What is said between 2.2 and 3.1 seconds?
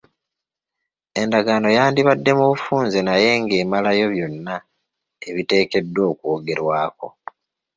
mu bufunze